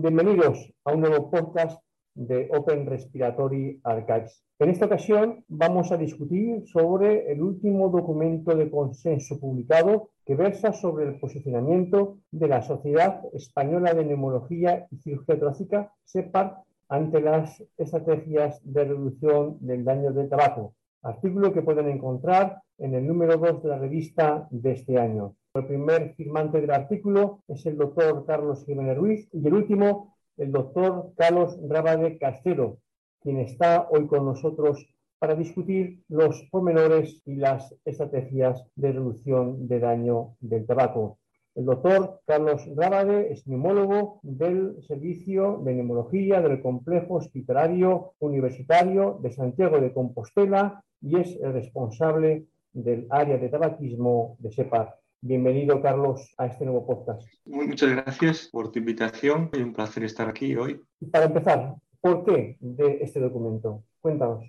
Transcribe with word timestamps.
Bienvenidos 0.00 0.72
a 0.84 0.92
un 0.92 1.00
nuevo 1.00 1.28
podcast 1.28 1.82
de 2.14 2.48
Open 2.56 2.86
Respiratory 2.86 3.80
Archives. 3.82 4.44
En 4.60 4.70
esta 4.70 4.86
ocasión 4.86 5.44
vamos 5.48 5.90
a 5.90 5.96
discutir 5.96 6.62
sobre 6.68 7.32
el 7.32 7.42
último 7.42 7.88
documento 7.88 8.54
de 8.54 8.70
consenso 8.70 9.40
publicado 9.40 10.10
que 10.24 10.36
versa 10.36 10.72
sobre 10.72 11.08
el 11.08 11.18
posicionamiento 11.18 12.18
de 12.30 12.46
la 12.46 12.62
Sociedad 12.62 13.22
Española 13.32 13.92
de 13.92 14.04
Neumología 14.04 14.86
y 14.92 14.98
Cirugía 14.98 15.36
Torácica, 15.36 15.92
SEPAR, 16.04 16.58
ante 16.88 17.20
las 17.20 17.60
estrategias 17.76 18.60
de 18.62 18.84
reducción 18.84 19.58
del 19.58 19.84
daño 19.84 20.12
del 20.12 20.28
tabaco. 20.28 20.74
Artículo 21.02 21.52
que 21.52 21.62
pueden 21.62 21.88
encontrar 21.88 22.62
en 22.78 22.94
el 22.94 23.04
número 23.04 23.36
2 23.36 23.64
de 23.64 23.68
la 23.68 23.78
revista 23.78 24.46
de 24.52 24.70
este 24.70 24.96
año. 24.96 25.34
El 25.58 25.66
primer 25.66 26.14
firmante 26.14 26.60
del 26.60 26.70
artículo 26.70 27.42
es 27.48 27.66
el 27.66 27.76
doctor 27.76 28.24
Carlos 28.24 28.64
Jiménez 28.64 28.96
Ruiz 28.96 29.28
y 29.32 29.44
el 29.44 29.54
último, 29.54 30.14
el 30.36 30.52
doctor 30.52 31.10
Carlos 31.16 31.58
Rabade 31.68 32.16
Castelo, 32.16 32.78
quien 33.20 33.40
está 33.40 33.88
hoy 33.90 34.06
con 34.06 34.24
nosotros 34.24 34.86
para 35.18 35.34
discutir 35.34 36.04
los 36.08 36.44
pormenores 36.52 37.20
y 37.26 37.34
las 37.34 37.74
estrategias 37.84 38.64
de 38.76 38.92
reducción 38.92 39.66
de 39.66 39.80
daño 39.80 40.36
del 40.38 40.64
tabaco. 40.64 41.18
El 41.56 41.64
doctor 41.64 42.20
Carlos 42.24 42.62
Rabade 42.76 43.32
es 43.32 43.44
neumólogo 43.48 44.20
del 44.22 44.80
Servicio 44.84 45.60
de 45.64 45.74
Neumología 45.74 46.40
del 46.40 46.62
Complejo 46.62 47.14
Hospitalario 47.14 48.12
Universitario 48.20 49.18
de 49.20 49.32
Santiago 49.32 49.80
de 49.80 49.92
Compostela 49.92 50.84
y 51.02 51.18
es 51.18 51.36
el 51.42 51.52
responsable 51.52 52.46
del 52.72 53.08
área 53.10 53.38
de 53.38 53.48
tabaquismo 53.48 54.36
de 54.38 54.52
SEPAR. 54.52 54.94
Bienvenido, 55.20 55.82
Carlos, 55.82 56.32
a 56.38 56.46
este 56.46 56.64
nuevo 56.64 56.86
podcast. 56.86 57.28
Muchas 57.44 57.90
gracias 57.90 58.48
por 58.52 58.70
tu 58.70 58.78
invitación. 58.78 59.50
Es 59.52 59.58
un 59.58 59.72
placer 59.72 60.04
estar 60.04 60.28
aquí 60.28 60.54
hoy. 60.54 60.80
Para 61.10 61.24
empezar, 61.24 61.74
¿por 62.00 62.24
qué 62.24 62.56
de 62.60 62.98
este 63.00 63.18
documento? 63.18 63.82
Cuéntanos. 64.00 64.44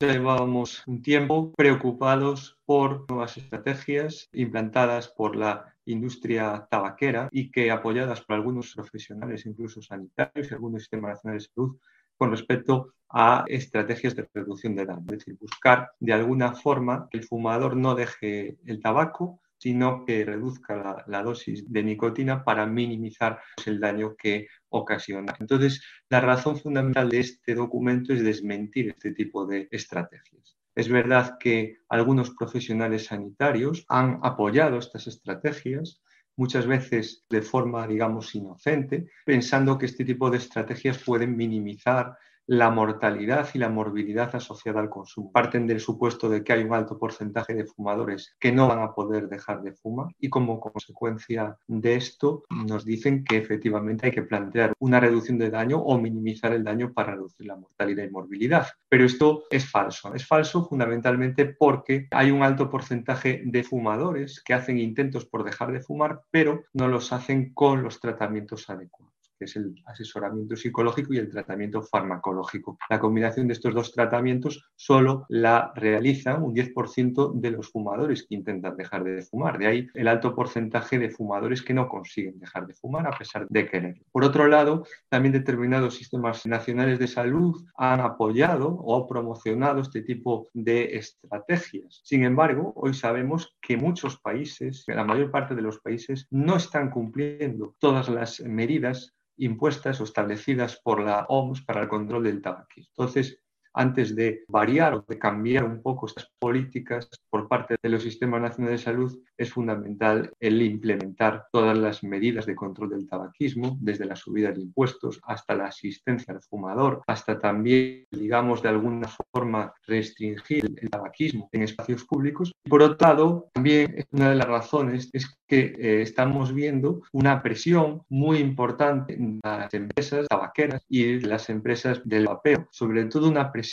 Llevábamos 0.00 0.86
un 0.86 1.00
tiempo 1.00 1.52
preocupados 1.56 2.58
por 2.66 3.08
nuevas 3.08 3.38
estrategias 3.38 4.28
implantadas 4.34 5.08
por 5.08 5.36
la 5.36 5.74
industria 5.86 6.68
tabaquera 6.70 7.30
y 7.32 7.50
que 7.50 7.70
apoyadas 7.70 8.20
por 8.20 8.36
algunos 8.36 8.74
profesionales, 8.74 9.46
incluso 9.46 9.80
sanitarios 9.80 10.50
y 10.50 10.54
algunos 10.54 10.82
sistemas 10.82 11.12
nacionales 11.12 11.44
de 11.44 11.54
salud, 11.54 11.78
con 12.18 12.30
respecto 12.30 12.92
a 13.08 13.44
estrategias 13.46 14.14
de 14.14 14.28
reducción 14.34 14.74
de 14.74 14.84
daño. 14.84 15.06
Es 15.06 15.18
decir, 15.20 15.38
buscar 15.40 15.92
de 15.98 16.12
alguna 16.12 16.52
forma 16.52 17.08
que 17.10 17.16
el 17.16 17.24
fumador 17.24 17.74
no 17.74 17.94
deje 17.94 18.58
el 18.66 18.82
tabaco, 18.82 19.40
sino 19.64 20.04
que 20.04 20.26
reduzca 20.26 21.04
la, 21.06 21.22
dosis 21.22 21.72
de 21.72 21.82
nicotina 21.82 22.44
para 22.44 22.66
minimizar 22.66 23.40
el 23.64 23.80
daño 23.80 24.14
que 24.14 24.48
ocasiona. 24.68 25.34
Entonces, 25.40 25.82
la 26.10 26.20
razón 26.20 26.58
fundamental 26.58 27.08
de 27.08 27.20
este 27.20 27.54
documento 27.54 28.12
es 28.12 28.22
desmentir 28.22 28.90
este 28.90 29.12
tipo 29.12 29.46
de 29.46 29.66
estrategias. 29.70 30.58
Es 30.74 30.90
verdad 30.90 31.38
que 31.40 31.78
algunos 31.88 32.32
profesionales 32.32 33.06
sanitarios 33.06 33.86
han 33.88 34.20
apoyado 34.22 34.76
estas 34.76 35.06
estrategias, 35.06 36.02
muchas 36.36 36.66
veces 36.66 37.24
de 37.30 37.40
forma, 37.40 37.86
digamos, 37.86 38.34
inocente, 38.34 39.08
pensando 39.24 39.78
que 39.78 39.86
este 39.86 40.04
tipo 40.04 40.28
de 40.28 40.36
estrategias 40.36 40.98
pueden 41.02 41.34
minimizar 41.34 42.18
la 42.46 42.70
mortalidad 42.70 43.48
y 43.54 43.58
la 43.58 43.68
morbilidad 43.68 44.34
asociada 44.34 44.80
al 44.80 44.90
consumo. 44.90 45.32
Parten 45.32 45.66
del 45.66 45.80
supuesto 45.80 46.28
de 46.28 46.44
que 46.44 46.52
hay 46.52 46.64
un 46.64 46.74
alto 46.74 46.98
porcentaje 46.98 47.54
de 47.54 47.64
fumadores 47.64 48.34
que 48.38 48.52
no 48.52 48.68
van 48.68 48.80
a 48.80 48.94
poder 48.94 49.28
dejar 49.28 49.62
de 49.62 49.72
fumar 49.72 50.08
y 50.18 50.28
como 50.28 50.60
consecuencia 50.60 51.56
de 51.66 51.96
esto 51.96 52.44
nos 52.50 52.84
dicen 52.84 53.24
que 53.24 53.36
efectivamente 53.36 54.06
hay 54.06 54.12
que 54.12 54.22
plantear 54.22 54.74
una 54.78 55.00
reducción 55.00 55.38
de 55.38 55.50
daño 55.50 55.78
o 55.78 55.98
minimizar 55.98 56.52
el 56.52 56.64
daño 56.64 56.92
para 56.92 57.14
reducir 57.14 57.46
la 57.46 57.56
mortalidad 57.56 58.04
y 58.04 58.10
morbilidad. 58.10 58.66
Pero 58.88 59.04
esto 59.04 59.44
es 59.50 59.70
falso. 59.70 60.14
Es 60.14 60.26
falso 60.26 60.66
fundamentalmente 60.66 61.46
porque 61.46 62.08
hay 62.10 62.30
un 62.30 62.42
alto 62.42 62.70
porcentaje 62.70 63.42
de 63.44 63.64
fumadores 63.64 64.42
que 64.42 64.54
hacen 64.54 64.78
intentos 64.78 65.24
por 65.24 65.44
dejar 65.44 65.72
de 65.72 65.80
fumar, 65.80 66.22
pero 66.30 66.64
no 66.72 66.88
los 66.88 67.12
hacen 67.12 67.52
con 67.54 67.82
los 67.82 68.00
tratamientos 68.00 68.68
adecuados 68.68 69.13
que 69.38 69.46
es 69.46 69.56
el 69.56 69.74
asesoramiento 69.86 70.56
psicológico 70.56 71.14
y 71.14 71.18
el 71.18 71.30
tratamiento 71.30 71.82
farmacológico. 71.82 72.78
La 72.88 72.98
combinación 72.98 73.48
de 73.48 73.54
estos 73.54 73.74
dos 73.74 73.92
tratamientos 73.92 74.70
solo 74.76 75.26
la 75.28 75.72
realizan 75.74 76.42
un 76.42 76.54
10% 76.54 77.32
de 77.34 77.50
los 77.50 77.70
fumadores 77.70 78.26
que 78.26 78.34
intentan 78.34 78.76
dejar 78.76 79.04
de 79.04 79.22
fumar. 79.22 79.58
De 79.58 79.66
ahí 79.66 79.88
el 79.94 80.08
alto 80.08 80.34
porcentaje 80.34 80.98
de 80.98 81.10
fumadores 81.10 81.62
que 81.62 81.74
no 81.74 81.88
consiguen 81.88 82.38
dejar 82.38 82.66
de 82.66 82.74
fumar 82.74 83.06
a 83.06 83.16
pesar 83.16 83.46
de 83.48 83.68
querer. 83.68 84.02
Por 84.12 84.24
otro 84.24 84.46
lado, 84.46 84.86
también 85.08 85.32
determinados 85.32 85.94
sistemas 85.94 86.46
nacionales 86.46 86.98
de 86.98 87.08
salud 87.08 87.64
han 87.76 88.00
apoyado 88.00 88.68
o 88.68 89.06
promocionado 89.06 89.80
este 89.80 90.02
tipo 90.02 90.48
de 90.52 90.96
estrategias. 90.96 92.00
Sin 92.04 92.24
embargo, 92.24 92.72
hoy 92.76 92.94
sabemos 92.94 93.56
que 93.60 93.76
muchos 93.76 94.18
países, 94.20 94.84
la 94.86 95.04
mayor 95.04 95.30
parte 95.30 95.54
de 95.54 95.62
los 95.62 95.80
países, 95.80 96.26
no 96.30 96.56
están 96.56 96.90
cumpliendo 96.90 97.74
todas 97.78 98.08
las 98.08 98.40
medidas 98.40 99.14
impuestas 99.36 100.00
o 100.00 100.04
establecidas 100.04 100.80
por 100.82 101.02
la 101.02 101.26
OMS 101.28 101.62
para 101.64 101.82
el 101.82 101.88
control 101.88 102.24
del 102.24 102.42
tabaquismo. 102.42 102.90
Entonces, 102.96 103.40
antes 103.74 104.14
de 104.14 104.44
variar 104.48 104.94
o 104.94 105.04
de 105.06 105.18
cambiar 105.18 105.64
un 105.64 105.82
poco 105.82 106.06
estas 106.06 106.30
políticas 106.38 107.08
por 107.28 107.48
parte 107.48 107.76
de 107.82 107.88
los 107.88 108.02
sistemas 108.02 108.40
nacionales 108.40 108.80
de 108.80 108.84
salud, 108.84 109.18
es 109.36 109.52
fundamental 109.52 110.32
el 110.40 110.62
implementar 110.62 111.46
todas 111.52 111.76
las 111.76 112.02
medidas 112.04 112.46
de 112.46 112.54
control 112.54 112.90
del 112.90 113.08
tabaquismo, 113.08 113.76
desde 113.80 114.06
la 114.06 114.16
subida 114.16 114.52
de 114.52 114.60
impuestos 114.60 115.20
hasta 115.24 115.54
la 115.54 115.66
asistencia 115.66 116.34
al 116.34 116.42
fumador, 116.42 117.02
hasta 117.06 117.38
también, 117.38 118.06
digamos, 118.10 118.62
de 118.62 118.68
alguna 118.68 119.08
forma 119.32 119.74
restringir 119.86 120.64
el 120.80 120.90
tabaquismo 120.90 121.48
en 121.52 121.62
espacios 121.62 122.04
públicos. 122.04 122.52
Por 122.68 122.82
otro 122.82 123.08
lado, 123.08 123.48
también 123.52 124.06
una 124.12 124.30
de 124.30 124.36
las 124.36 124.46
razones 124.46 125.10
es 125.12 125.26
que 125.46 125.74
eh, 125.78 126.02
estamos 126.02 126.54
viendo 126.54 127.02
una 127.12 127.42
presión 127.42 128.02
muy 128.08 128.38
importante 128.38 129.14
en 129.14 129.40
las 129.42 129.72
empresas 129.74 130.26
tabaqueras 130.28 130.82
y 130.88 131.20
las 131.20 131.50
empresas 131.50 132.00
del 132.04 132.26
vapeo, 132.26 132.68
sobre 132.70 133.04
todo 133.06 133.28
una 133.28 133.52
presión 133.52 133.63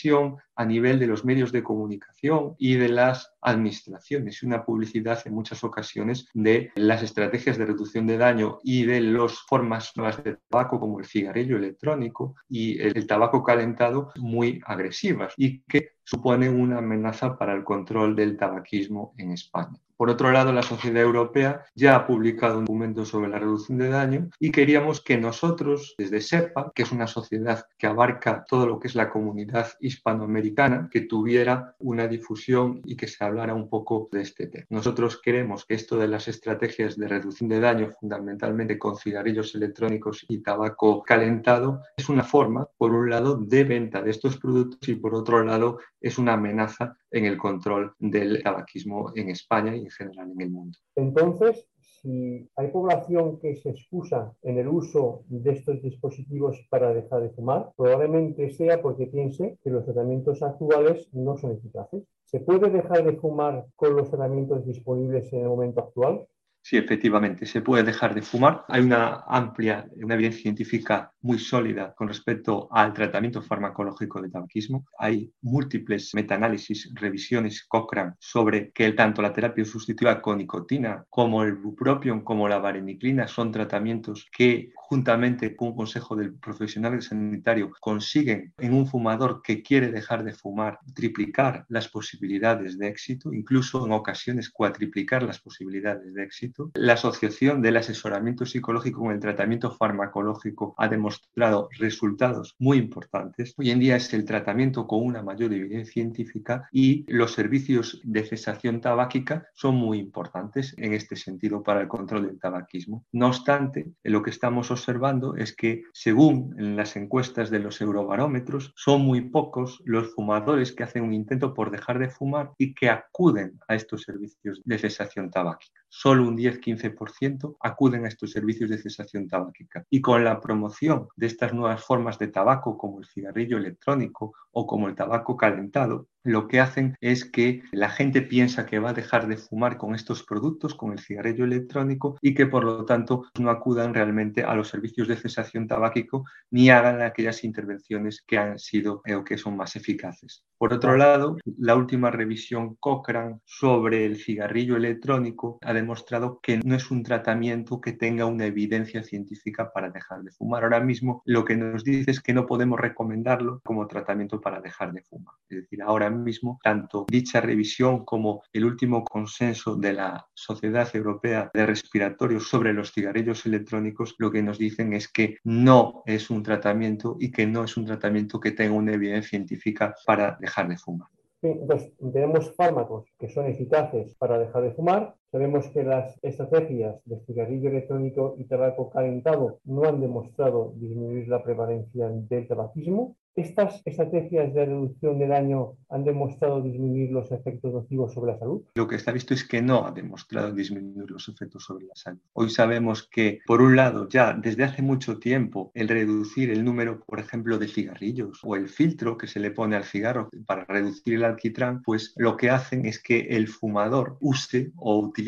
a 0.56 0.66
nivel 0.66 1.00
de 1.00 1.08
los 1.08 1.26
medios 1.26 1.52
de 1.52 1.64
comunicación 1.64 2.56
y 2.58 2.76
de 2.76 2.90
las 2.90 3.34
administraciones. 3.42 4.44
Una 4.44 4.64
publicidad 4.64 5.22
en 5.26 5.34
muchas 5.34 5.64
ocasiones 5.64 6.28
de 6.34 6.72
las 6.76 7.04
estrategias 7.04 7.58
de 7.58 7.66
reducción 7.66 8.08
de 8.08 8.18
daño 8.18 8.60
y 8.64 8.84
de 8.86 9.02
las 9.02 9.40
formas 9.40 9.92
nuevas 9.96 10.24
de 10.24 10.38
tabaco 10.50 10.80
como 10.80 11.00
el 11.00 11.06
cigarrillo 11.06 11.58
electrónico 11.58 12.36
y 12.50 12.80
el 12.80 13.08
tabaco 13.08 13.44
calentado 13.44 14.12
muy 14.18 14.62
agresivas 14.66 15.34
y 15.38 15.62
que 15.62 15.92
suponen 16.04 16.60
una 16.60 16.80
amenaza 16.80 17.38
para 17.38 17.54
el 17.54 17.64
control 17.64 18.16
del 18.16 18.38
tabaquismo 18.38 19.14
en 19.18 19.32
España. 19.32 19.80
Por 20.02 20.10
otro 20.10 20.32
lado, 20.32 20.52
la 20.52 20.64
Sociedad 20.64 21.04
Europea 21.04 21.64
ya 21.76 21.96
ha 21.96 22.08
publicado 22.08 22.58
un 22.58 22.66
documento 22.66 23.06
sobre 23.06 23.30
la 23.30 23.38
reducción 23.38 23.78
de 23.78 23.90
daño 23.90 24.30
y 24.40 24.52
queríamos 24.52 25.00
que 25.00 25.16
nosotros, 25.20 25.94
desde 25.96 26.22
SEPA, 26.22 26.72
que 26.74 26.82
es 26.82 26.92
una 26.92 27.06
sociedad 27.06 27.68
que 27.78 27.86
abarca 27.86 28.44
todo 28.48 28.66
lo 28.66 28.80
que 28.80 28.88
es 28.88 28.96
la 28.96 29.12
comunidad 29.12 29.68
hispanoamericana, 29.80 30.90
que 30.92 31.02
tuviera 31.02 31.76
una 31.78 32.08
difusión 32.08 32.82
y 32.84 32.96
que 32.96 33.08
se 33.08 33.24
hablara 33.32 33.56
un 33.56 33.70
poco 33.70 34.10
de 34.12 34.22
este 34.22 34.48
tema. 34.48 34.66
Nosotros 34.70 35.20
queremos 35.22 35.66
que 35.66 35.74
esto 35.74 35.98
de 35.98 36.08
las 36.08 36.28
estrategias 36.28 36.98
de 36.98 37.08
reducción 37.08 37.50
de 37.50 37.60
daño, 37.60 37.90
fundamentalmente 38.00 38.78
con 38.78 38.98
cigarrillos 38.98 39.56
electrónicos 39.56 40.26
y 40.28 40.40
tabaco 40.40 41.02
calentado, 41.02 41.82
es 41.98 42.10
una 42.10 42.24
forma, 42.24 42.68
por 42.78 42.94
un 42.94 43.10
lado, 43.10 43.38
de 43.38 43.64
venta 43.64 44.02
de 44.02 44.12
estos 44.12 44.38
productos 44.38 44.88
y 44.90 44.96
por 44.96 45.16
otro 45.16 45.44
lado, 45.44 45.80
es 46.00 46.18
una 46.18 46.34
amenaza 46.34 46.98
en 47.10 47.26
el 47.26 47.38
control 47.38 47.94
del 48.00 48.44
tabaquismo 48.44 49.12
en 49.16 49.30
España 49.30 49.76
y 49.76 49.86
en 49.86 49.92
general 49.92 50.32
en 50.32 50.42
el 50.42 50.50
mundo. 50.50 50.78
Entonces, 50.96 51.68
si 52.02 52.50
hay 52.56 52.68
población 52.70 53.40
que 53.40 53.56
se 53.56 53.70
excusa 53.70 54.34
en 54.42 54.58
el 54.58 54.68
uso 54.68 55.24
de 55.28 55.52
estos 55.52 55.82
dispositivos 55.82 56.58
para 56.70 56.94
dejar 56.94 57.22
de 57.22 57.30
fumar, 57.30 57.72
probablemente 57.78 58.50
sea 58.50 58.82
porque 58.82 59.08
piense 59.08 59.58
que 59.64 59.70
los 59.70 59.86
tratamientos 59.86 60.42
actuales 60.42 61.10
no 61.14 61.38
son 61.38 61.52
eficaces. 61.52 62.04
¿Se 62.26 62.40
puede 62.40 62.70
dejar 62.70 63.04
de 63.04 63.18
fumar 63.18 63.66
con 63.76 63.96
los 63.96 64.10
tratamientos 64.10 64.66
disponibles 64.66 65.32
en 65.34 65.42
el 65.42 65.50
momento 65.50 65.82
actual? 65.82 66.26
Sí, 66.64 66.78
efectivamente, 66.78 67.48
se 67.48 67.62
puede 67.62 67.84
dejar 67.84 68.14
de 68.14 68.22
fumar. 68.22 68.66
Hay 68.68 68.82
una 68.82 69.24
amplia, 69.28 69.88
una 69.96 70.14
evidencia 70.14 70.44
científica 70.44 71.12
muy 71.22 71.40
sólida 71.40 71.94
con 71.96 72.08
respecto 72.08 72.68
al 72.72 72.94
tratamiento 72.94 73.42
farmacológico 73.42 74.22
de 74.22 74.30
tabaquismo. 74.30 74.86
Hay 75.00 75.34
múltiples 75.42 76.14
metaanálisis, 76.14 76.92
revisiones 76.94 77.66
Cochrane 77.68 78.14
sobre 78.20 78.72
que 78.72 78.92
tanto 78.92 79.24
la 79.24 79.34
terapia 79.34 79.66
sustitutiva 79.66 80.22
con 80.22 80.38
nicotina 80.38 81.04
como 81.10 81.42
el 81.44 81.56
bupropion 81.56 82.22
como 82.22 82.48
la 82.48 82.60
vareniclina 82.60 83.28
son 83.28 83.52
tratamientos 83.52 84.28
que 84.32 84.72
juntamente 84.76 85.56
con 85.56 85.70
un 85.70 85.76
consejo 85.76 86.16
del 86.16 86.36
profesional 86.36 87.02
sanitario 87.02 87.72
consiguen 87.80 88.54
en 88.60 88.74
un 88.74 88.86
fumador 88.86 89.42
que 89.42 89.64
quiere 89.64 89.90
dejar 89.90 90.24
de 90.24 90.34
fumar 90.34 90.80
triplicar 90.94 91.66
las 91.70 91.88
posibilidades 91.88 92.78
de 92.78 92.88
éxito, 92.88 93.34
incluso 93.34 93.86
en 93.86 93.94
ocasiones 93.94 94.50
cuatriplicar 94.50 95.24
las 95.24 95.40
posibilidades 95.40 96.14
de 96.14 96.24
éxito 96.24 96.51
éxito. 96.52 96.72
La 96.76 96.94
asociación 96.94 97.62
del 97.62 97.78
asesoramiento 97.78 98.46
psicológico 98.46 99.02
con 99.02 99.12
el 99.12 99.20
tratamiento 99.20 99.72
farmacológico 99.72 100.76
ha 100.78 100.88
demostrado 100.88 101.70
resultados 101.78 102.56
muy 102.60 102.78
importantes. 102.78 103.54
Hoy 103.58 103.72
en 103.72 103.80
día 103.80 103.96
es 103.96 104.14
el 104.14 104.26
tratamiento 104.26 104.88
con 104.88 105.04
una 105.04 105.24
mayor 105.24 105.54
evidencia 105.54 105.94
científica 105.94 106.70
y 106.72 107.06
los 107.12 107.34
servicios 107.34 108.00
de 108.04 108.24
cesación 108.24 108.82
tabáquica 108.82 109.48
son 109.54 109.76
muy 109.76 110.00
importantes 110.00 110.74
en 110.78 110.94
este 110.94 111.16
sentido 111.16 111.64
para 111.64 111.82
el 111.82 111.88
control 111.88 112.28
del 112.28 112.40
tabaquismo. 112.40 113.06
No 113.12 113.28
obstante, 113.28 113.92
lo 114.04 114.22
que 114.22 114.30
estamos 114.30 114.72
observando 114.72 115.36
es 115.36 115.56
que 115.56 115.84
según 115.94 116.54
las 116.58 116.96
encuestas 116.96 117.50
de 117.50 117.60
los 117.60 117.82
eurobarómetros, 117.82 118.74
son 118.76 119.02
muy 119.02 119.22
pocos 119.22 119.82
los 119.86 120.14
fumadores 120.14 120.72
que 120.72 120.84
hacen 120.84 121.04
un 121.04 121.14
intento 121.14 121.54
por 121.54 121.72
dejar 121.72 122.00
de 122.00 122.10
fumar 122.10 122.52
y 122.58 122.74
que 122.74 122.90
acuden 122.90 123.60
a 123.68 123.76
estos 123.76 124.04
servicios 124.04 124.62
de 124.64 124.78
cesación 124.78 125.30
tabáquica. 125.30 125.82
Solo 125.90 126.28
un 126.28 126.36
10-15% 126.42 127.58
acuden 127.60 128.06
a 128.06 128.08
estos 128.08 128.32
servicios 128.32 128.70
de 128.70 128.78
cesación 128.78 129.28
tabáquica. 129.28 129.86
Y 129.90 130.02
con 130.02 130.24
la 130.24 130.40
promoción 130.40 131.08
de 131.16 131.28
estas 131.28 131.54
nuevas 131.54 131.84
formas 131.84 132.18
de 132.20 132.28
tabaco 132.28 132.78
como 132.78 133.00
el 133.00 133.06
cigarrillo 133.06 133.58
electrónico 133.58 134.34
o 134.52 134.66
como 134.66 134.88
el 134.88 134.96
tabaco 134.96 135.38
calentado, 135.38 136.08
lo 136.24 136.48
que 136.48 136.60
hacen 136.60 136.96
es 137.02 137.26
que 137.26 137.64
la 137.72 137.90
gente 137.90 138.22
piensa 138.22 138.66
que 138.66 138.80
va 138.80 138.92
a 138.92 138.94
dejar 138.94 139.28
de 139.28 139.38
fumar 139.38 139.78
con 139.78 139.96
estos 139.96 140.24
productos, 140.24 140.76
con 140.76 140.92
el 140.92 141.00
cigarrillo 141.00 141.46
electrónico, 141.46 142.18
y 142.22 142.34
que 142.34 142.46
por 142.46 142.64
lo 142.64 142.86
tanto 142.86 143.26
no 143.40 143.50
acudan 143.50 143.94
realmente 143.94 144.44
a 144.44 144.56
los 144.56 144.70
servicios 144.70 145.08
de 145.08 145.18
cesación 145.18 145.68
tabáquico 145.68 146.26
ni 146.50 146.70
hagan 146.70 147.02
aquellas 147.02 147.44
intervenciones 147.44 148.24
que 148.26 148.38
han 148.38 148.60
sido 148.60 149.02
eh, 149.06 149.16
o 149.16 149.24
que 149.24 149.38
son 149.38 149.58
más 149.58 149.76
eficaces. 149.76 150.44
Por 150.58 150.74
otro 150.74 150.96
lado, 150.96 151.38
la 151.58 151.76
última 151.76 152.12
revisión 152.12 152.76
Cochrane 152.76 153.40
sobre 153.46 154.06
el 154.06 154.18
cigarrillo 154.18 154.76
electrónico 154.76 155.58
ha 155.62 155.74
demostrado 155.74 156.40
que 156.42 156.60
no 156.64 156.76
es 156.76 156.92
un 156.92 157.02
tratamiento 157.04 157.82
que 157.82 157.94
tenga 157.94 158.26
una 158.26 158.46
evidencia 158.46 159.04
científica 159.04 159.72
para 159.74 159.90
dejar 159.90 160.22
de 160.22 160.32
fumar. 160.32 160.64
Ahora 160.64 160.80
mismo 160.80 161.24
lo 161.26 161.46
que 161.46 161.56
nos 161.56 161.84
dice 161.84 162.12
es 162.12 162.22
que 162.22 162.34
no 162.34 162.46
podemos 162.46 162.80
recomendarlo 162.80 163.62
como 163.64 163.88
tratamiento 163.88 164.40
para 164.40 164.62
dejar 164.62 164.94
de 164.94 165.02
fumar. 165.02 165.36
Es 165.50 165.62
decir, 165.64 165.82
ahora 165.82 166.11
mismo, 166.20 166.60
tanto 166.64 167.06
dicha 167.10 167.42
revisión 167.42 168.06
como 168.06 168.44
el 168.54 168.66
último 168.66 169.04
consenso 169.04 169.76
de 169.76 169.94
la 169.94 170.28
Sociedad 170.34 170.88
Europea 170.96 171.50
de 171.54 171.66
Respiratorios 171.66 172.48
sobre 172.48 172.74
los 172.74 172.92
cigarrillos 172.92 173.46
electrónicos, 173.46 174.16
lo 174.18 174.32
que 174.32 174.44
nos 174.44 174.58
dicen 174.58 174.94
es 174.94 175.08
que 175.08 175.38
no 175.44 176.04
es 176.06 176.30
un 176.30 176.44
tratamiento 176.44 177.18
y 177.20 177.32
que 177.32 177.48
no 177.48 177.64
es 177.64 177.78
un 177.78 177.86
tratamiento 177.86 178.40
que 178.40 178.52
tenga 178.52 178.76
una 178.76 178.94
evidencia 178.94 179.32
científica 179.32 179.96
para 180.06 180.38
dejar 180.40 180.68
de 180.68 180.78
fumar. 180.78 181.08
Entonces, 181.42 181.92
tenemos 182.14 182.56
fármacos 182.56 183.08
que 183.18 183.30
son 183.30 183.48
eficaces 183.48 184.14
para 184.16 184.38
dejar 184.38 184.64
de 184.64 184.72
fumar. 184.72 185.16
Sabemos 185.32 185.70
que 185.70 185.84
las 185.84 186.20
estrategias 186.24 186.98
de 187.06 187.22
cigarrillo 187.26 187.70
electrónico 187.70 188.36
y 188.38 188.44
tabaco 188.44 188.90
calentado 188.90 189.62
no 189.64 189.86
han 189.86 190.02
demostrado 190.02 190.74
disminuir 190.76 191.30
la 191.30 191.42
prevalencia 191.42 192.10
del 192.10 192.50
tabaquismo. 192.50 193.16
¿Estas 193.34 193.82
estrategias 193.86 194.54
de 194.54 194.66
reducción 194.66 195.18
de 195.18 195.26
daño 195.26 195.78
han 195.90 196.04
demostrado 196.04 196.62
disminuir 196.62 197.14
los 197.14 197.32
efectos 197.32 197.72
nocivos 197.72 198.14
sobre 198.14 198.34
la 198.34 198.40
salud? 198.40 198.64
Lo 198.76 198.90
que 198.90 198.98
está 198.98 199.14
visto 199.14 199.34
es 199.34 199.48
que 199.48 199.62
no 199.62 199.88
ha 199.88 199.92
demostrado 199.92 200.52
disminuir 200.52 201.10
los 201.10 201.30
efectos 201.30 201.64
sobre 201.64 201.86
la 201.86 201.96
salud. 201.96 202.20
Hoy 202.34 202.50
sabemos 202.50 203.08
que, 203.10 203.40
por 203.48 203.62
un 203.62 203.78
lado, 203.78 204.10
ya 204.10 204.34
desde 204.34 204.66
hace 204.66 204.82
mucho 204.82 205.18
tiempo, 205.18 205.72
el 205.76 205.88
reducir 205.88 206.52
el 206.52 206.66
número, 206.66 207.00
por 207.06 207.22
ejemplo, 207.22 207.58
de 207.58 207.70
cigarrillos 207.70 208.42
o 208.44 208.58
el 208.58 208.68
filtro 208.68 209.18
que 209.18 209.28
se 209.28 209.40
le 209.40 209.52
pone 209.52 209.78
al 209.78 209.86
cigarro 209.86 210.28
para 210.46 210.66
reducir 210.66 211.14
el 211.14 211.24
alquitrán, 211.24 211.84
pues 211.84 212.14
lo 212.18 212.36
que 212.36 212.50
hacen 212.50 212.86
es 212.86 213.02
que 213.02 213.28
el 213.30 213.48
fumador 213.48 214.18
use 214.20 214.74
o 214.76 215.00
utilice 215.00 215.21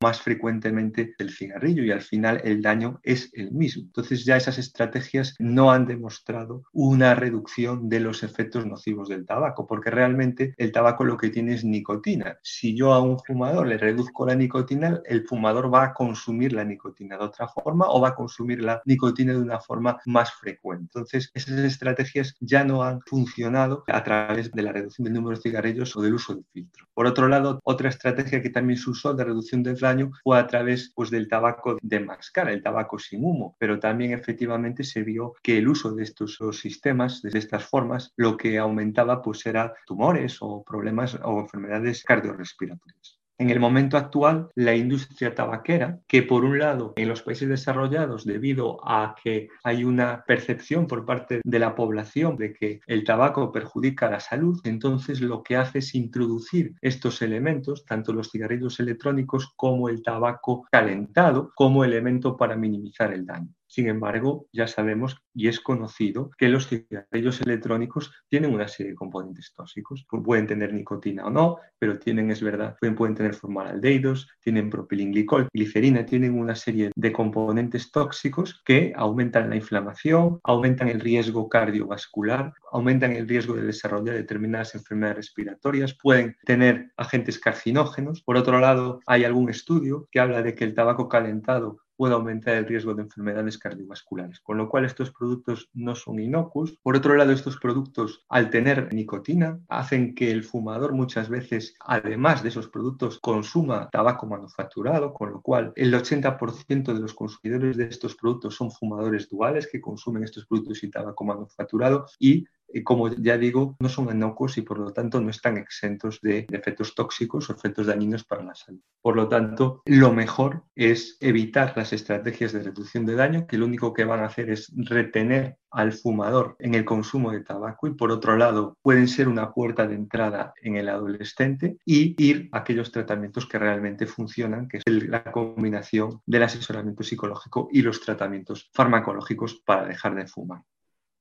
más 0.00 0.20
frecuentemente 0.20 1.14
el 1.18 1.30
cigarrillo 1.30 1.82
y 1.84 1.90
al 1.90 2.02
final 2.02 2.40
el 2.44 2.62
daño 2.62 3.00
es 3.02 3.30
el 3.34 3.52
mismo. 3.52 3.84
Entonces 3.84 4.24
ya 4.24 4.36
esas 4.36 4.58
estrategias 4.58 5.34
no 5.38 5.70
han 5.70 5.86
demostrado 5.86 6.64
una 6.72 7.14
reducción 7.14 7.88
de 7.88 8.00
los 8.00 8.22
efectos 8.22 8.66
nocivos 8.66 9.08
del 9.08 9.26
tabaco, 9.26 9.66
porque 9.66 9.90
realmente 9.90 10.54
el 10.56 10.72
tabaco 10.72 11.04
lo 11.04 11.16
que 11.16 11.30
tiene 11.30 11.54
es 11.54 11.64
nicotina. 11.64 12.38
Si 12.42 12.76
yo 12.76 12.92
a 12.92 13.00
un 13.00 13.18
fumador 13.18 13.66
le 13.66 13.78
reduzco 13.78 14.26
la 14.26 14.34
nicotina, 14.34 15.00
el 15.06 15.26
fumador 15.26 15.72
va 15.72 15.84
a 15.84 15.94
consumir 15.94 16.52
la 16.52 16.64
nicotina 16.64 17.16
de 17.16 17.24
otra 17.24 17.48
forma 17.48 17.86
o 17.88 18.00
va 18.00 18.10
a 18.10 18.14
consumir 18.14 18.62
la 18.62 18.82
nicotina 18.84 19.32
de 19.32 19.40
una 19.40 19.60
forma 19.60 19.98
más 20.06 20.32
frecuente. 20.32 20.84
Entonces, 20.84 21.30
esas 21.34 21.58
estrategias 21.60 22.34
ya 22.40 22.64
no 22.64 22.82
han 22.82 23.00
funcionado 23.02 23.84
a 23.86 24.02
través 24.02 24.50
de 24.52 24.62
la 24.62 24.72
reducción 24.72 25.04
del 25.04 25.14
número 25.14 25.36
de 25.36 25.42
cigarrillos 25.42 25.96
o 25.96 26.02
del 26.02 26.14
uso 26.14 26.34
del 26.34 26.44
filtro. 26.52 26.86
Por 26.94 27.06
otro 27.06 27.28
lado, 27.28 27.60
otra 27.64 27.88
estrategia 27.88 28.42
que 28.42 28.50
también 28.50 28.78
se 28.78 28.90
usó 28.90 29.14
de 29.14 29.24
reducción 29.34 29.62
del 29.62 29.78
daño 29.78 30.10
fue 30.22 30.38
a 30.38 30.46
través 30.46 30.92
pues, 30.94 31.10
del 31.10 31.28
tabaco 31.28 31.76
de 31.82 32.00
mascar, 32.00 32.48
el 32.48 32.62
tabaco 32.62 32.98
sin 32.98 33.24
humo, 33.24 33.56
pero 33.58 33.78
también 33.78 34.12
efectivamente 34.12 34.84
se 34.84 35.02
vio 35.02 35.34
que 35.42 35.58
el 35.58 35.68
uso 35.68 35.94
de 35.94 36.04
estos 36.04 36.38
sistemas, 36.52 37.20
de 37.22 37.38
estas 37.38 37.64
formas, 37.64 38.12
lo 38.16 38.36
que 38.36 38.58
aumentaba 38.58 39.22
pues 39.22 39.44
era 39.46 39.74
tumores 39.86 40.38
o 40.40 40.62
problemas 40.62 41.18
o 41.22 41.40
enfermedades 41.40 42.04
cardiorrespiratorias. 42.04 43.23
En 43.36 43.50
el 43.50 43.58
momento 43.58 43.96
actual, 43.96 44.50
la 44.54 44.76
industria 44.76 45.34
tabaquera, 45.34 45.98
que 46.06 46.22
por 46.22 46.44
un 46.44 46.60
lado 46.60 46.92
en 46.94 47.08
los 47.08 47.22
países 47.22 47.48
desarrollados, 47.48 48.24
debido 48.24 48.78
a 48.88 49.16
que 49.20 49.48
hay 49.64 49.82
una 49.82 50.24
percepción 50.24 50.86
por 50.86 51.04
parte 51.04 51.40
de 51.42 51.58
la 51.58 51.74
población 51.74 52.36
de 52.36 52.52
que 52.52 52.80
el 52.86 53.02
tabaco 53.02 53.50
perjudica 53.50 54.08
la 54.08 54.20
salud, 54.20 54.60
entonces 54.62 55.20
lo 55.20 55.42
que 55.42 55.56
hace 55.56 55.80
es 55.80 55.96
introducir 55.96 56.76
estos 56.80 57.22
elementos, 57.22 57.84
tanto 57.84 58.12
los 58.12 58.30
cigarrillos 58.30 58.78
electrónicos 58.78 59.52
como 59.56 59.88
el 59.88 60.02
tabaco 60.02 60.68
calentado, 60.70 61.50
como 61.56 61.82
elemento 61.82 62.36
para 62.36 62.54
minimizar 62.54 63.12
el 63.12 63.26
daño. 63.26 63.52
Sin 63.74 63.88
embargo, 63.88 64.46
ya 64.52 64.68
sabemos 64.68 65.16
y 65.34 65.48
es 65.48 65.58
conocido 65.58 66.30
que 66.38 66.48
los 66.48 66.68
cigarrillos 66.68 67.40
electrónicos 67.40 68.12
tienen 68.28 68.54
una 68.54 68.68
serie 68.68 68.92
de 68.92 68.96
componentes 68.96 69.52
tóxicos. 69.52 70.06
Pueden 70.08 70.46
tener 70.46 70.72
nicotina 70.72 71.26
o 71.26 71.30
no, 71.30 71.56
pero 71.76 71.98
tienen, 71.98 72.30
es 72.30 72.40
verdad, 72.40 72.76
pueden, 72.78 72.94
pueden 72.94 73.16
tener 73.16 73.34
formaldehídos, 73.34 74.28
tienen 74.40 74.70
propilenglicol, 74.70 75.48
glicerina, 75.52 76.06
tienen 76.06 76.38
una 76.38 76.54
serie 76.54 76.92
de 76.94 77.12
componentes 77.12 77.90
tóxicos 77.90 78.62
que 78.64 78.92
aumentan 78.94 79.50
la 79.50 79.56
inflamación, 79.56 80.38
aumentan 80.44 80.86
el 80.86 81.00
riesgo 81.00 81.48
cardiovascular, 81.48 82.52
aumentan 82.70 83.10
el 83.10 83.26
riesgo 83.26 83.54
de 83.54 83.62
desarrollar 83.64 84.14
determinadas 84.14 84.76
enfermedades 84.76 85.16
respiratorias, 85.16 85.98
pueden 86.00 86.36
tener 86.44 86.92
agentes 86.96 87.40
carcinógenos. 87.40 88.22
Por 88.22 88.36
otro 88.36 88.60
lado, 88.60 89.00
hay 89.06 89.24
algún 89.24 89.50
estudio 89.50 90.06
que 90.12 90.20
habla 90.20 90.42
de 90.42 90.54
que 90.54 90.62
el 90.62 90.74
tabaco 90.74 91.08
calentado 91.08 91.78
puede 91.96 92.14
aumentar 92.14 92.54
el 92.56 92.66
riesgo 92.66 92.94
de 92.94 93.02
enfermedades 93.02 93.58
cardiovasculares, 93.58 94.40
con 94.40 94.58
lo 94.58 94.68
cual 94.68 94.84
estos 94.84 95.10
productos 95.10 95.68
no 95.72 95.94
son 95.94 96.18
inocuos. 96.18 96.78
Por 96.82 96.96
otro 96.96 97.14
lado, 97.14 97.32
estos 97.32 97.58
productos, 97.58 98.24
al 98.28 98.50
tener 98.50 98.92
nicotina, 98.92 99.58
hacen 99.68 100.14
que 100.14 100.30
el 100.30 100.44
fumador 100.44 100.92
muchas 100.92 101.28
veces, 101.28 101.74
además 101.80 102.42
de 102.42 102.48
esos 102.48 102.68
productos, 102.68 103.18
consuma 103.20 103.88
tabaco 103.90 104.26
manufacturado, 104.26 105.12
con 105.12 105.30
lo 105.30 105.40
cual 105.40 105.72
el 105.76 105.94
80% 105.94 106.92
de 106.92 107.00
los 107.00 107.14
consumidores 107.14 107.76
de 107.76 107.84
estos 107.84 108.14
productos 108.14 108.54
son 108.54 108.70
fumadores 108.70 109.28
duales 109.28 109.68
que 109.70 109.80
consumen 109.80 110.24
estos 110.24 110.46
productos 110.46 110.82
y 110.82 110.90
tabaco 110.90 111.24
manufacturado 111.24 112.06
y 112.18 112.46
como 112.82 113.08
ya 113.08 113.38
digo, 113.38 113.76
no 113.78 113.88
son 113.88 114.14
inocuos 114.14 114.58
y 114.58 114.62
por 114.62 114.78
lo 114.78 114.92
tanto 114.92 115.20
no 115.20 115.30
están 115.30 115.56
exentos 115.56 116.20
de, 116.22 116.46
efectos 116.50 116.94
tóxicos 116.94 117.48
o 117.48 117.52
efectos 117.52 117.86
dañinos 117.86 118.24
para 118.24 118.42
la 118.42 118.54
salud. 118.54 118.80
Por 119.00 119.16
lo 119.16 119.28
tanto, 119.28 119.82
lo 119.86 120.12
mejor 120.12 120.64
es 120.74 121.16
evitar 121.20 121.74
las 121.76 121.92
estrategias 121.92 122.52
de 122.52 122.62
reducción 122.62 123.06
de 123.06 123.14
daño, 123.14 123.46
que 123.46 123.58
lo 123.58 123.66
único 123.66 123.92
que 123.92 124.04
van 124.04 124.20
a 124.20 124.26
hacer 124.26 124.50
es 124.50 124.72
retener 124.76 125.58
al 125.70 125.92
fumador 125.92 126.56
en 126.60 126.74
el 126.74 126.84
consumo 126.84 127.32
de 127.32 127.40
tabaco 127.40 127.88
y 127.88 127.94
por 127.94 128.12
otro 128.12 128.36
lado 128.36 128.78
pueden 128.80 129.08
ser 129.08 129.28
una 129.28 129.52
puerta 129.52 129.86
de 129.86 129.96
entrada 129.96 130.54
en 130.62 130.76
el 130.76 130.88
adolescente 130.88 131.78
y 131.84 132.14
ir 132.22 132.48
a 132.52 132.58
aquellos 132.58 132.92
tratamientos 132.92 133.46
que 133.46 133.58
realmente 133.58 134.06
funcionan, 134.06 134.68
que 134.68 134.78
es 134.78 134.84
la 134.86 135.24
combinación 135.24 136.20
del 136.26 136.44
asesoramiento 136.44 137.02
psicológico 137.02 137.68
y 137.72 137.82
los 137.82 138.00
tratamientos 138.00 138.70
farmacológicos 138.72 139.60
para 139.66 139.86
dejar 139.86 140.14
de 140.14 140.26
fumar. 140.26 140.62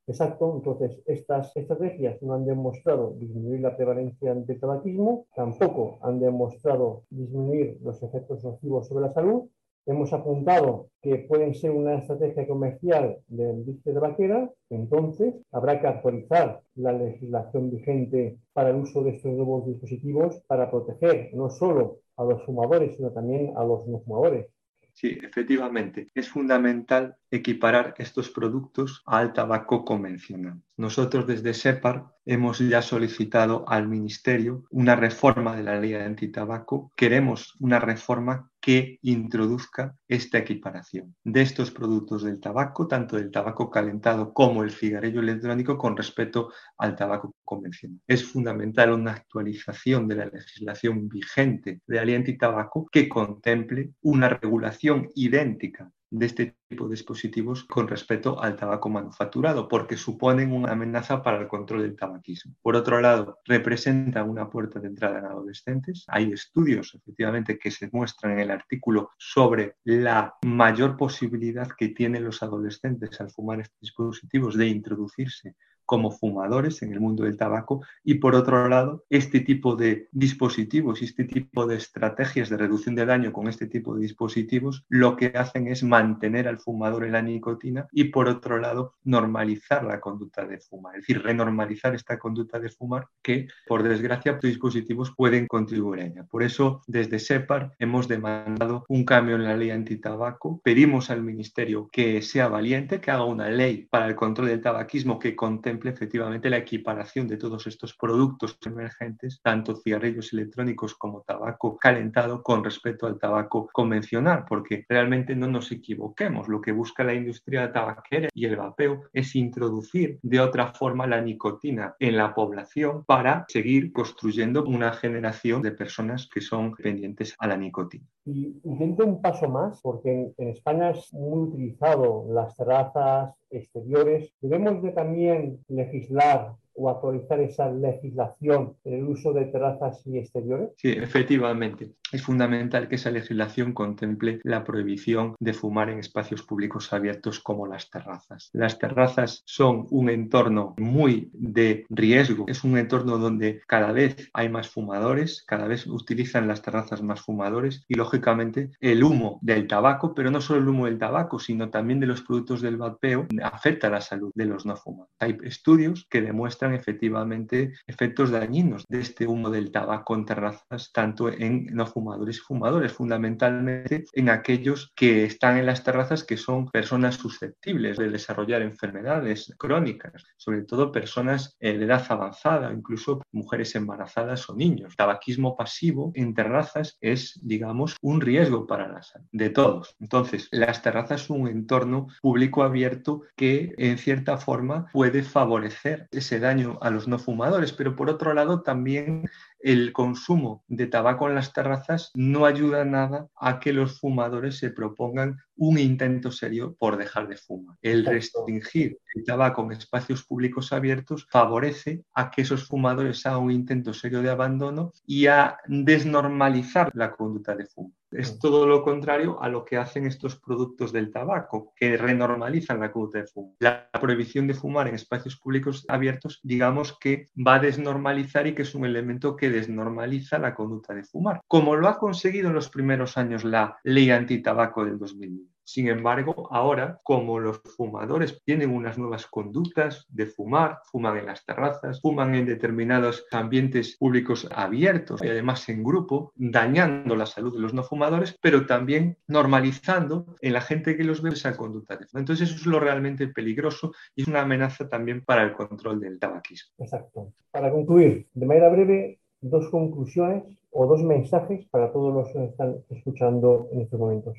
Exacto, 0.06 0.54
entonces 0.56 1.02
estas 1.06 1.56
estrategias 1.56 2.22
no 2.22 2.34
han 2.34 2.46
demostrado 2.46 3.14
disminuir 3.18 3.62
la 3.62 3.76
prevalencia 3.78 4.36
del 4.36 4.60
tabaquismo, 4.60 5.28
tampoco 5.34 5.98
han 6.02 6.20
demostrado 6.20 7.04
disminuir 7.10 7.78
los 7.82 8.04
efectos 8.04 8.44
nocivos 8.44 8.88
sobre 8.88 9.06
la 9.08 9.14
salud. 9.14 9.44
Hemos 9.86 10.12
apuntado 10.12 10.88
que 11.02 11.20
pueden 11.20 11.54
ser 11.56 11.72
una 11.72 11.96
estrategia 11.96 12.48
comercial 12.48 13.18
de 13.28 13.44
industria 13.52 13.94
tabaquera, 13.94 14.52
entonces 14.70 15.36
habrá 15.52 15.80
que 15.80 15.88
actualizar 15.88 16.62
la 16.76 16.92
legislación 16.92 17.72
vigente 17.72 18.38
para 18.54 18.70
el 18.72 18.78
uso 18.78 19.04
de 19.04 19.12
estos 19.12 19.32
nuevos 19.34 19.66
dispositivos 19.66 20.42
para 20.48 20.70
proteger 20.70 21.30
no 21.34 21.50
solo 21.50 22.00
a 22.18 22.26
los 22.26 22.44
fumadores, 22.44 22.96
sino 22.98 23.12
también 23.12 23.54
a 23.56 23.64
los 23.64 23.88
no 23.88 24.00
fumadores. 24.02 24.48
Sí, 24.94 25.18
efectivamente, 25.24 26.08
es 26.14 26.30
fundamental 26.30 27.18
equiparar 27.32 27.96
estos 27.98 28.30
productos 28.30 29.02
al 29.08 29.34
tabaco 29.34 29.84
convencional. 29.84 30.62
Nosotros 30.78 31.26
desde 31.26 31.56
SEPAR 31.56 32.06
hemos 32.26 32.60
ya 32.60 32.82
solicitado 32.84 33.68
al 33.68 33.88
Ministerio 33.88 34.64
una 34.70 34.96
reforma 34.96 35.56
de 35.56 35.64
la 35.64 35.80
ley 35.80 35.96
antitabaco. 35.96 36.92
Queremos 36.96 37.56
una 37.60 37.80
reforma 37.80 38.52
que 38.64 38.98
introduzca 39.02 39.98
esta 40.08 40.38
equiparación 40.38 41.14
de 41.22 41.42
estos 41.42 41.70
productos 41.70 42.24
del 42.24 42.40
tabaco, 42.40 42.88
tanto 42.88 43.18
del 43.18 43.30
tabaco 43.30 43.70
calentado 43.70 44.34
como 44.34 44.64
el 44.64 44.72
cigarrillo 44.72 45.20
electrónico, 45.20 45.78
con 45.78 45.98
respecto 45.98 46.54
al 46.78 46.96
tabaco 46.96 47.36
convencional. 47.44 48.00
Es 48.08 48.24
fundamental 48.24 48.94
una 48.94 49.12
actualización 49.12 50.08
de 50.08 50.16
la 50.16 50.26
legislación 50.28 51.10
vigente 51.10 51.82
de 51.86 52.00
aliento 52.00 52.32
y 52.32 52.38
tabaco 52.38 52.88
que 52.90 53.10
contemple 53.10 53.92
una 54.02 54.30
regulación 54.30 55.10
idéntica 55.14 55.92
de 56.14 56.28
este 56.28 56.58
tipo 56.70 56.86
de 56.86 56.92
dispositivos 56.92 57.64
con 57.64 57.88
respecto 57.88 58.40
al 58.40 58.56
tabaco 58.56 58.88
manufacturado, 58.88 59.68
porque 59.68 59.98
suponen 59.98 60.52
una 60.52 60.72
amenaza 60.72 61.24
para 61.24 61.40
el 61.40 61.48
control 61.48 61.82
del 61.82 61.96
tabaquismo. 61.96 62.54
Por 62.62 62.76
otro 62.76 63.02
lado, 63.02 63.40
representan 63.46 64.30
una 64.30 64.48
puerta 64.48 64.80
de 64.80 64.90
entrada 64.90 65.18
en 65.18 65.26
adolescentes. 65.26 66.06
Hay 66.08 66.32
estudios, 66.32 66.94
efectivamente, 66.94 67.58
que 67.58 67.72
se 67.72 67.90
muestran 67.92 68.34
en 68.34 68.40
el 68.42 68.52
artículo 68.52 69.10
sobre 69.18 69.78
la 69.86 70.36
mayor 70.44 70.98
posibilidad 70.98 71.68
que 71.76 71.90
tienen 71.90 72.24
los 72.24 72.44
adolescentes 72.44 73.20
al 73.20 73.32
fumar 73.32 73.62
estos 73.62 73.80
dispositivos 73.82 74.56
de 74.56 74.68
introducirse 74.68 75.56
como 75.86 76.12
fumadores 76.12 76.82
en 76.82 76.94
el 76.94 77.00
mundo 77.00 77.24
del 77.24 77.38
tabaco. 77.38 77.84
Y 78.04 78.16
por 78.16 78.36
otro 78.36 78.68
lado 78.70 79.04
este 79.10 79.40
tipo 79.42 79.76
de 79.76 80.08
dispositivos 80.12 81.02
y 81.02 81.06
este 81.06 81.26
tipo 81.26 81.66
de 81.66 81.76
estrategias 81.76 82.50
de 82.50 82.58
reducción 82.58 82.96
de 82.96 83.06
daño 83.06 83.32
con 83.32 83.48
este 83.48 83.68
tipo 83.68 83.96
de 83.96 84.02
dispositivos 84.02 84.86
lo 84.90 85.16
que 85.16 85.28
hacen 85.36 85.68
es 85.68 85.84
mantener 85.84 86.48
al 86.48 86.60
fumador 86.60 87.06
en 87.06 87.14
la 87.14 87.22
nicotina 87.22 87.88
y 87.92 88.06
por 88.06 88.28
otro 88.28 88.60
lado 88.60 88.96
normalizar 89.04 89.84
la 89.84 90.00
conducta 90.00 90.46
de 90.46 90.60
fumar, 90.60 90.96
es 90.96 91.02
decir, 91.02 91.22
renormalizar 91.22 91.96
esta 91.96 92.18
conducta 92.18 92.60
de 92.60 92.70
fumar 92.70 93.08
que 93.22 93.48
por 93.68 93.84
desgracia 93.84 94.34
estos 94.34 94.50
dispositivos 94.50 95.14
pueden 95.16 95.48
contribuir 95.48 96.02
a 96.02 96.06
ella. 96.06 96.24
Por 96.24 96.44
eso 96.44 96.82
desde 96.88 97.20
SEPAR 97.20 97.74
hemos 97.80 98.08
demandado 98.08 98.86
un 98.88 99.06
cambio 99.06 99.36
en 99.36 99.44
la 99.44 99.58
ley 99.58 99.72
antitabaco, 99.72 100.62
pedimos 100.64 101.10
al 101.10 101.24
Ministerio 101.24 101.90
que 101.92 102.22
sea 102.22 102.48
valiente, 102.48 103.00
que 103.00 103.12
haga 103.12 103.26
una 103.26 103.50
ley 103.50 103.88
para 103.90 104.08
el 104.08 104.16
control 104.16 104.48
del 104.48 104.62
tabaquismo 104.62 105.20
que 105.20 105.36
contemple 105.36 105.73
efectivamente 105.84 106.50
la 106.50 106.58
equiparación 106.58 107.28
de 107.28 107.38
todos 107.38 107.68
estos 107.68 107.96
productos 107.96 108.58
emergentes, 108.66 109.40
tanto 109.42 109.76
cigarrillos 109.76 110.34
electrónicos 110.34 110.96
como 110.96 111.22
tabaco 111.22 111.78
calentado 111.78 112.42
con 112.42 112.64
respecto 112.64 113.08
al 113.08 113.20
tabaco 113.20 113.70
convencional, 113.72 114.46
porque 114.48 114.86
realmente 114.88 115.36
no 115.36 115.48
nos 115.48 115.72
equivoquemos, 115.72 116.48
lo 116.48 116.62
que 116.62 116.72
busca 116.72 117.04
la 117.04 117.14
industria 117.14 117.72
tabaquera 117.72 118.30
y 118.34 118.46
el 118.46 118.56
vapeo 118.56 119.04
es 119.14 119.36
introducir 119.36 120.20
de 120.22 120.40
otra 120.40 120.74
forma 120.74 121.08
la 121.08 121.22
nicotina 121.22 121.96
en 122.00 122.18
la 122.18 122.34
población 122.34 123.04
para 123.06 123.46
seguir 123.48 123.92
construyendo 123.92 124.64
una 124.66 124.94
generación 124.94 125.62
de 125.62 125.72
personas 125.72 126.30
que 126.32 126.42
son 126.42 126.74
pendientes 126.74 127.36
a 127.40 127.48
la 127.48 127.58
nicotina. 127.58 128.06
Y 128.26 128.56
intento 128.64 129.06
un 129.06 129.22
paso 129.22 129.50
más, 129.50 129.82
porque 129.82 130.34
en, 130.38 130.48
España 130.50 130.92
es 130.92 131.14
muy 131.14 131.50
utilizado 131.50 132.26
las 132.30 132.56
terrazas 132.56 133.34
exteriores. 133.54 134.34
Debemos 134.42 134.82
de 134.82 134.92
también 134.92 135.64
legislar 135.68 136.56
o 136.76 136.90
actualizar 136.90 137.40
esa 137.40 137.72
legislación 137.72 138.76
en 138.84 138.94
el 138.94 139.04
uso 139.06 139.34
de 139.34 139.46
terrazas 139.46 140.06
y 140.06 140.18
exteriores? 140.18 140.70
Sí, 140.78 140.92
efectivamente. 140.92 141.94
Es 142.12 142.22
fundamental 142.22 142.88
que 142.88 142.96
esa 142.96 143.10
legislación 143.10 143.74
contemple 143.74 144.40
la 144.44 144.64
prohibición 144.64 145.36
de 145.40 145.54
fumar 145.54 145.90
en 145.90 146.00
espacios 146.00 146.44
públicos 146.44 146.94
abiertos 146.94 147.40
como 147.40 147.66
las 147.66 147.90
terrazas. 147.90 148.50
Las 148.54 148.78
terrazas 148.78 149.42
son 149.46 149.88
un 149.90 150.10
entorno 150.10 150.76
muy 150.78 151.32
de 151.34 151.86
riesgo, 151.90 152.46
es 152.48 152.64
un 152.64 152.78
entorno 152.78 153.18
donde 153.18 153.62
cada 153.68 153.92
vez 153.92 154.30
hay 154.34 154.50
más 154.50 154.70
fumadores, 154.70 155.44
cada 155.48 155.68
vez 155.68 155.88
utilizan 155.88 156.48
las 156.48 156.62
terrazas 156.62 157.02
más 157.02 157.22
fumadores 157.22 157.84
y 157.88 157.96
lógicamente 157.96 158.70
el 158.80 159.04
humo 159.04 159.40
del 159.42 159.68
tabaco, 159.68 160.14
pero 160.14 160.30
no 160.30 160.40
solo 160.40 160.60
el 160.60 160.68
humo 160.68 160.86
del 160.86 161.00
tabaco, 161.00 161.40
sino 161.40 161.70
también 161.70 162.00
de 162.00 162.08
los 162.08 162.22
productos 162.22 162.62
del 162.62 162.78
vapeo, 162.78 163.28
afecta 163.42 163.88
a 163.88 163.92
la 163.92 164.02
salud 164.02 164.32
de 164.36 164.46
los 164.46 164.66
no 164.66 164.76
fumadores. 164.76 165.14
Hay 165.20 165.38
estudios 165.44 166.06
que 166.10 166.22
demuestran 166.22 166.63
efectivamente 166.72 167.74
efectos 167.88 168.32
dañinos 168.32 168.86
de 168.88 169.02
este 169.02 169.28
humo 169.28 169.50
del 169.50 169.72
tabaco 169.72 170.16
en 170.16 170.26
terrazas, 170.26 170.92
tanto 170.94 171.30
en 171.30 171.66
no 171.74 171.86
fumadores 171.86 172.38
y 172.38 172.40
fumadores, 172.40 172.94
fundamentalmente 172.94 174.06
en 174.14 174.30
aquellos 174.30 174.92
que 174.96 175.26
están 175.26 175.58
en 175.58 175.66
las 175.66 175.84
terrazas 175.84 176.24
que 176.24 176.38
son 176.38 176.70
personas 176.70 177.16
susceptibles 177.16 177.98
de 177.98 178.10
desarrollar 178.10 178.62
enfermedades 178.62 179.54
crónicas, 179.58 180.24
sobre 180.38 180.64
todo 180.64 180.92
personas 180.92 181.58
de 181.60 181.72
edad 181.72 182.06
avanzada, 182.10 182.72
incluso 182.72 183.22
mujeres 183.32 183.76
embarazadas 183.76 184.50
o 184.50 184.56
niños. 184.56 184.96
Tabaquismo 184.96 185.56
pasivo 185.58 186.12
en 186.16 186.34
terrazas 186.34 186.98
es, 187.02 187.40
digamos, 187.42 187.98
un 188.02 188.22
riesgo 188.22 188.68
para 188.68 188.88
la 188.88 189.02
salud 189.02 189.28
de 189.32 189.50
todos. 189.50 189.96
Entonces, 190.00 190.48
las 190.52 190.82
terrazas 190.82 191.22
son 191.22 191.42
un 191.42 191.48
entorno 191.48 192.08
público 192.22 192.64
abierto 192.64 193.24
que, 193.36 193.74
en 193.78 193.98
cierta 193.98 194.38
forma, 194.38 194.88
puede 194.92 195.24
favorecer 195.24 196.08
ese 196.12 196.40
daño 196.40 196.53
a 196.82 196.90
los 196.90 197.08
no 197.08 197.20
fumadores, 197.20 197.74
pero 197.74 197.96
por 197.96 198.10
otro 198.10 198.34
lado 198.34 198.62
también 198.62 199.30
el 199.60 199.94
consumo 199.94 200.64
de 200.68 200.88
tabaco 200.88 201.28
en 201.28 201.36
las 201.36 201.54
terrazas 201.54 202.12
no 202.14 202.46
ayuda 202.46 202.86
nada 202.86 203.28
a 203.36 203.60
que 203.60 203.74
los 203.74 204.00
fumadores 204.00 204.58
se 204.58 204.70
propongan 204.70 205.38
un 205.58 205.78
intento 205.78 206.32
serio 206.32 206.76
por 206.78 206.98
dejar 206.98 207.28
de 207.28 207.38
fumar. 207.38 207.78
El 207.82 208.06
restringir 208.06 208.98
el 209.16 209.24
tabaco 209.24 209.64
en 209.64 209.74
espacios 209.74 210.24
públicos 210.24 210.74
abiertos 210.74 211.28
favorece 211.30 212.04
a 212.14 212.32
que 212.32 212.42
esos 212.42 212.68
fumadores 212.68 213.26
hagan 213.26 213.44
un 213.44 213.52
intento 213.52 213.94
serio 213.94 214.22
de 214.22 214.30
abandono 214.30 214.92
y 215.06 215.28
a 215.28 215.58
desnormalizar 215.68 216.92
la 216.96 217.12
conducta 217.12 217.56
de 217.56 217.66
fumo. 217.66 217.94
Es 218.14 218.38
todo 218.38 218.68
lo 218.68 218.84
contrario 218.84 219.42
a 219.42 219.50
lo 219.50 219.66
que 219.66 219.78
hacen 219.78 220.06
estos 220.06 220.36
productos 220.36 220.92
del 220.92 221.12
tabaco, 221.12 221.74
que 221.76 221.98
renormalizan 221.98 222.80
la 222.80 222.92
conducta 222.92 223.20
de 223.20 223.28
fumo. 223.28 223.56
La 223.60 223.90
prohibición 223.90 224.46
de 224.46 224.54
fumar 224.54 224.88
en 224.88 224.96
espacios 224.96 225.38
públicos 225.38 225.84
abiertos, 225.88 226.40
digamos 226.44 226.98
que 227.00 227.28
va 227.36 227.56
a 227.56 227.60
desnormalizar 227.60 228.46
y 228.46 228.54
que 228.54 228.62
es 228.62 228.76
un 228.76 228.86
elemento 228.86 229.36
que 229.36 229.50
desnormaliza 229.50 230.38
la 230.38 230.54
conducta 230.54 230.94
de 230.94 231.04
fumar, 231.04 231.42
como 231.48 231.76
lo 231.76 231.88
ha 231.88 231.98
conseguido 231.98 232.50
en 232.50 232.56
los 232.56 232.70
primeros 232.70 233.18
años 233.18 233.44
la 233.44 233.78
ley 233.84 234.12
antitabaco 234.12 234.86
del 234.86 235.00
2001. 235.00 235.43
Sin 235.66 235.88
embargo, 235.88 236.48
ahora, 236.52 237.00
como 237.04 237.40
los 237.40 237.62
fumadores 237.78 238.42
tienen 238.44 238.72
unas 238.72 238.98
nuevas 238.98 239.28
conductas 239.28 240.06
de 240.10 240.26
fumar, 240.26 240.80
fuman 240.92 241.18
en 241.18 241.26
las 241.28 241.46
terrazas, 241.46 242.02
fuman 242.02 242.36
en 242.36 242.46
determinados 242.46 243.26
ambientes 243.32 243.98
públicos 243.98 244.48
abiertos 244.52 245.24
y 245.24 245.28
además 245.28 245.68
en 245.70 245.84
grupo, 245.84 246.32
dañando 246.36 247.16
la 247.16 247.26
salud 247.26 247.54
de 247.54 247.62
los 247.62 247.74
no 247.74 247.84
fumadores, 247.84 248.38
pero 248.42 248.66
también 248.66 249.18
normalizando 249.28 250.36
en 250.42 250.54
la 250.54 250.62
gente 250.62 250.98
que 250.98 251.04
los 251.04 251.22
ve 251.22 251.30
esa 251.30 251.56
conducta 251.56 251.96
de 251.96 252.06
fumar. 252.06 252.22
Entonces, 252.22 252.50
eso 252.50 252.60
es 252.60 252.66
lo 252.66 252.80
realmente 252.80 253.28
peligroso 253.28 253.94
y 254.16 254.24
es 254.24 254.28
una 254.28 254.42
amenaza 254.42 254.88
también 254.90 255.24
para 255.24 255.44
el 255.44 255.54
control 255.54 256.00
del 256.00 256.20
tabaquismo. 256.20 256.74
Exacto. 256.78 257.34
Para 257.52 257.72
concluir, 257.72 258.28
de 258.34 258.46
manera 258.46 258.70
breve, 258.70 259.20
dos 259.42 259.70
conclusiones 259.70 260.44
o 260.72 260.88
dos 260.88 261.04
mensajes 261.04 261.66
para 261.68 261.92
todos 261.92 262.14
los 262.14 262.30
que 262.30 262.46
están 262.46 262.78
escuchando 262.90 263.70
en 263.72 263.82
estos 263.82 264.00
momentos. 264.00 264.38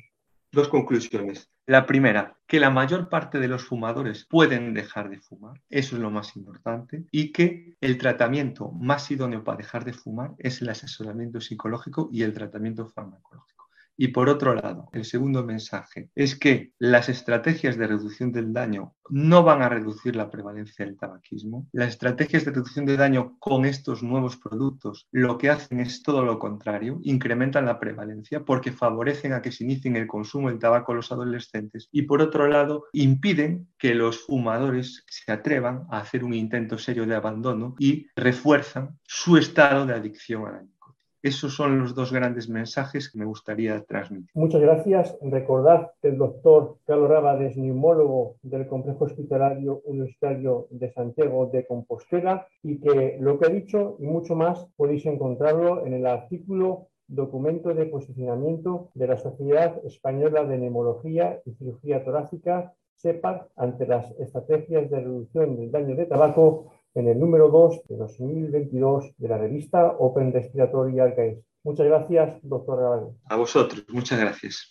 Dos 0.55 0.69
conclusiones. 0.69 1.51
La 1.65 1.85
primera, 1.85 2.37
que 2.47 2.61
la 2.61 2.69
mayor 2.69 3.09
parte 3.09 3.39
de 3.39 3.49
los 3.49 3.65
fumadores 3.65 4.25
pueden 4.25 4.73
dejar 4.73 5.09
de 5.09 5.19
fumar, 5.19 5.61
eso 5.69 5.97
es 5.97 6.01
lo 6.01 6.09
más 6.09 6.37
importante, 6.37 7.03
y 7.11 7.33
que 7.33 7.75
el 7.81 7.97
tratamiento 7.97 8.71
más 8.71 9.11
idóneo 9.11 9.43
para 9.43 9.57
dejar 9.57 9.83
de 9.83 9.91
fumar 9.91 10.31
es 10.37 10.61
el 10.61 10.69
asesoramiento 10.69 11.41
psicológico 11.41 12.07
y 12.09 12.23
el 12.23 12.33
tratamiento 12.33 12.87
farmacológico. 12.87 13.54
Y 13.97 14.09
por 14.09 14.29
otro 14.29 14.53
lado, 14.53 14.89
el 14.93 15.05
segundo 15.05 15.43
mensaje 15.43 16.09
es 16.15 16.37
que 16.37 16.73
las 16.79 17.09
estrategias 17.09 17.77
de 17.77 17.87
reducción 17.87 18.31
del 18.31 18.53
daño 18.53 18.93
no 19.09 19.43
van 19.43 19.61
a 19.61 19.69
reducir 19.69 20.15
la 20.15 20.29
prevalencia 20.29 20.85
del 20.85 20.97
tabaquismo. 20.97 21.67
Las 21.71 21.89
estrategias 21.89 22.43
de 22.43 22.51
reducción 22.51 22.85
de 22.85 22.97
daño 22.97 23.37
con 23.39 23.65
estos 23.65 24.03
nuevos 24.03 24.37
productos 24.37 25.07
lo 25.11 25.37
que 25.37 25.49
hacen 25.49 25.79
es 25.79 26.03
todo 26.03 26.25
lo 26.25 26.39
contrario, 26.39 26.99
incrementan 27.03 27.65
la 27.65 27.79
prevalencia 27.79 28.43
porque 28.43 28.71
favorecen 28.71 29.33
a 29.33 29.41
que 29.41 29.51
se 29.51 29.63
inicien 29.63 29.95
el 29.95 30.07
consumo 30.07 30.49
del 30.49 30.59
tabaco 30.59 30.91
a 30.91 30.95
los 30.95 31.11
adolescentes 31.11 31.87
y 31.91 32.03
por 32.03 32.21
otro 32.21 32.47
lado 32.47 32.85
impiden 32.93 33.67
que 33.77 33.95
los 33.95 34.25
fumadores 34.25 35.03
se 35.07 35.31
atrevan 35.31 35.85
a 35.89 35.99
hacer 35.99 36.23
un 36.23 36.33
intento 36.33 36.77
serio 36.77 37.05
de 37.05 37.15
abandono 37.15 37.75
y 37.79 38.07
refuerzan 38.15 38.99
su 39.03 39.37
estado 39.37 39.85
de 39.85 39.93
adicción 39.93 40.47
al 40.47 40.53
daño. 40.53 40.74
Esos 41.25 41.55
son 41.55 41.79
los 41.79 41.95
dos 41.95 42.13
grandes 42.13 42.47
mensajes 42.49 43.09
que 43.09 43.17
me 43.17 43.25
gustaría 43.25 43.83
transmitir. 43.83 44.29
Muchas 44.35 44.61
gracias. 44.61 45.17
Recordad 45.23 45.89
que 45.99 46.09
el 46.09 46.19
doctor 46.19 46.77
Carlos 46.85 47.09
Raba 47.09 47.43
es 47.43 47.57
neumólogo 47.57 48.35
del 48.43 48.67
Complejo 48.67 49.05
Hospitalario 49.05 49.81
Universitario 49.85 50.67
de 50.69 50.91
Santiago 50.91 51.49
de 51.51 51.65
Compostela 51.65 52.45
y 52.61 52.79
que 52.79 53.17
lo 53.19 53.39
que 53.39 53.47
ha 53.47 53.49
dicho 53.49 53.95
y 53.97 54.05
mucho 54.05 54.35
más 54.35 54.67
podéis 54.77 55.07
encontrarlo 55.07 55.83
en 55.83 55.95
el 55.95 56.05
artículo 56.05 56.89
Documento 57.07 57.73
de 57.73 57.87
posicionamiento 57.87 58.91
de 58.93 59.07
la 59.07 59.17
Sociedad 59.17 59.83
Española 59.83 60.43
de 60.43 60.59
Neumología 60.59 61.41
y 61.43 61.53
Cirugía 61.53 62.05
Torácica, 62.05 62.75
SEPAR, 62.97 63.49
ante 63.55 63.87
las 63.87 64.11
estrategias 64.19 64.91
de 64.91 64.99
reducción 64.99 65.55
del 65.55 65.71
daño 65.71 65.95
de 65.95 66.05
tabaco 66.05 66.71
en 66.95 67.09
el 67.09 67.19
número 67.19 67.49
2 67.49 67.81
de 67.89 67.97
2022 67.97 69.11
de 69.17 69.27
la 69.27 69.37
revista 69.37 69.95
Open 69.99 70.31
Respiratory 70.31 70.99
Archives. 70.99 71.43
Muchas 71.63 71.85
gracias, 71.85 72.39
doctor 72.41 73.13
A 73.25 73.35
vosotros, 73.35 73.85
muchas 73.89 74.19
gracias. 74.19 74.63